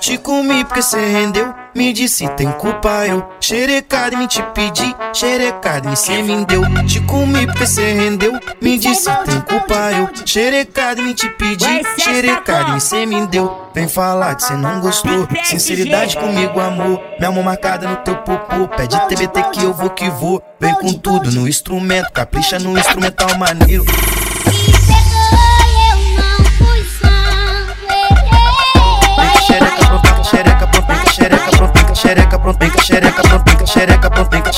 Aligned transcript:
Te 0.00 0.16
comi 0.16 0.64
porque 0.64 0.80
cê 0.80 0.98
rendeu, 0.98 1.52
me 1.74 1.92
disse 1.92 2.26
tem 2.30 2.50
culpa 2.52 3.06
eu. 3.06 3.22
Xerecado 3.38 4.16
me 4.16 4.26
te 4.26 4.42
pedi, 4.54 4.96
xerecado 5.12 5.90
me 5.90 5.96
cê 5.96 6.22
me 6.22 6.44
deu. 6.46 6.62
Te 6.86 7.00
comi 7.00 7.46
porque 7.46 7.66
cê 7.66 7.92
rendeu, 7.92 8.32
me 8.62 8.78
disse 8.78 9.10
tem 9.26 9.40
culpa 9.42 9.92
eu. 9.92 10.08
Xerecado 10.24 11.02
me 11.02 11.12
te 11.12 11.28
pedi, 11.28 11.82
xerecado 11.98 12.72
me 12.72 12.80
cê 12.80 13.04
me 13.04 13.26
deu. 13.26 13.68
Vem 13.74 13.88
falar 13.88 14.36
que 14.36 14.44
cê 14.44 14.54
não 14.54 14.80
gostou, 14.80 15.28
sinceridade 15.44 16.16
comigo 16.16 16.58
amor. 16.58 16.98
Minha 17.18 17.30
mão 17.30 17.42
marcada 17.42 17.86
no 17.86 17.96
teu 17.96 18.16
popô, 18.16 18.68
pede 18.68 18.98
TBT 19.06 19.50
que 19.52 19.62
eu 19.62 19.74
vou 19.74 19.90
que 19.90 20.08
vou. 20.08 20.42
Vem 20.58 20.74
com 20.76 20.94
tudo 20.94 21.30
no 21.30 21.46
instrumento, 21.46 22.10
capricha 22.10 22.58
no 22.58 22.78
instrumental 22.78 23.36
maneiro. 23.36 23.84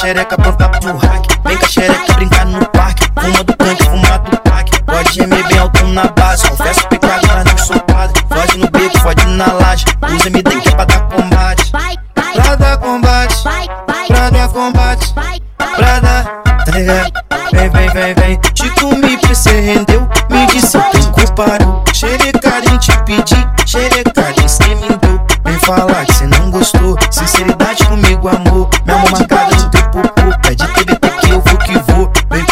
xereca, 0.03 0.37
pronta 0.37 0.69
pro 0.69 0.97
hack. 0.97 1.27
Vem 1.45 1.57
com 1.57 1.65
a 1.65 1.69
xereca 1.69 2.13
brincar 2.15 2.47
no 2.47 2.67
parque. 2.71 3.05
Fuma 3.15 3.45
do 3.45 3.57
canto, 3.57 3.85
fuma 3.85 4.19
do 4.19 4.37
pack, 4.39 4.83
Pode 4.83 5.13
gemer 5.13 5.47
bem 5.47 5.59
alto 5.59 5.87
na 5.87 6.05
base. 6.09 6.49
Confesso 6.49 6.89
pecado, 6.89 7.21
mas 7.29 7.45
não 7.45 7.59
sou 7.59 7.81
padre. 7.81 8.23
No 8.59 8.69
beco, 8.71 8.99
foge 8.99 9.27
na 9.29 9.53
laje. 9.53 9.85
Usa 10.13 10.31
me 10.31 10.43
que 10.43 10.69
é 10.69 10.73
pra 10.73 10.85
dar 10.85 11.01
combate. 11.03 11.71
Pra 12.35 12.57
dar 12.57 12.79
combate. 12.79 13.43
Pra 14.09 14.31
dar 14.31 14.49
combate. 14.49 15.15
Pra 15.57 16.01
dar. 16.01 16.25
Tá 16.65 16.73
ligado? 16.73 17.13
Vem, 17.53 17.71
vem, 17.71 17.91
vem, 17.91 18.15
vem. 18.15 18.41
tipo 18.55 18.97
me 18.97 19.17
pra 19.17 19.53
rendeu. 19.53 20.09
Me 20.29 20.47
disse 20.47 20.79
que 20.79 21.07
comparou. 21.13 21.85
Xereca, 21.93 22.57
a 22.57 22.69
gente 22.69 22.93
pedi. 23.05 23.49
Xereca, 23.65 24.21
a 24.21 24.33
gente 24.33 24.75
me 24.75 24.97
deu. 24.97 25.21
Vem 25.45 25.59
falar 25.61 26.05
que 26.07 26.15
cê 26.15 26.27
não 26.27 26.51
gostou. 26.51 26.97
Sinceridade 27.11 27.85
comigo, 27.87 28.29
amor. 28.29 28.69
Meu 28.85 28.97
amor, 28.97 29.22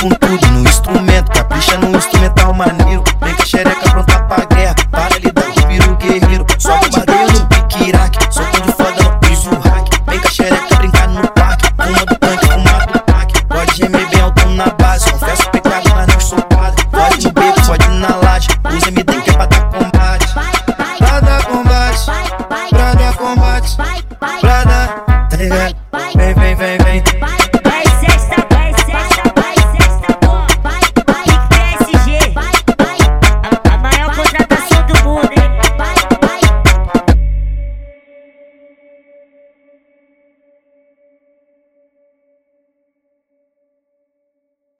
com 0.00 0.08
tudo 0.08 0.46
no 0.48 0.60
instrumento. 0.60 1.30
Capricha 1.30 1.76
no 1.78 1.96
instrumental 1.96 2.54
maneiro. 2.54 3.04
Vem 3.20 3.34
que 3.34 3.46
xereca 3.46 3.90
pronta 3.90 4.22
pra 4.24 4.44
guerra. 4.46 4.74
Para 4.90 5.18
lhe 5.18 5.30
dar 5.30 5.48
inspiro 5.50 5.96
guerreiro. 5.96 6.46
Só 6.58 6.76
de 6.78 6.90
bateu 6.90 7.26
no 7.28 7.46
pique. 7.46 7.92
Só 8.30 8.42
tô 8.44 8.60
de 8.60 8.72
foda 8.72 9.02
no 9.02 9.18
piso 9.18 9.50
hack. 9.50 9.88
Vem 10.08 10.20
que 10.20 10.30
xereca 10.30 10.76
brincar 10.76 11.08
no 11.08 11.28
parque. 11.28 11.68
Uma 11.78 12.06
do 12.06 12.16
tanque, 12.16 12.46
uma 12.46 12.86
do 12.86 13.00
parque. 13.00 13.44
Pode 13.46 13.76
gemer 13.76 14.08
bem 14.08 14.20
alto 14.20 14.48
na 14.48 14.66
base. 14.66 15.10
Confesso 15.12 15.50
pecado, 15.50 15.90
mas 15.94 16.06
não 16.06 16.20
sou 16.20 16.42
padre. 16.42 16.84
Pode 16.86 17.26
no 17.26 17.32
beco, 17.32 17.66
pode 17.66 17.88
na 17.88 18.16
laje. 18.16 18.48
Os 18.64 18.86
MD 18.88 19.20
que 19.20 19.30
é 19.30 19.32
pra 19.34 19.46
dar 19.46 19.64
combate. 19.70 20.34
Pra 20.98 21.20
dar 21.20 21.44
combate. 21.44 22.06
Pra 22.70 22.94
dar 22.94 23.14
combate. 23.14 23.76
Pra 24.40 24.64
dar. 24.64 24.88
Tá 25.28 25.36
ligado? 25.36 25.79